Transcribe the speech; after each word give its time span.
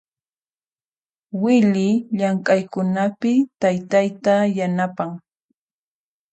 Wily 1.41 1.89
llamk'aykunapi 2.17 3.33
taytayta 3.59 4.33
yanapan. 4.57 5.11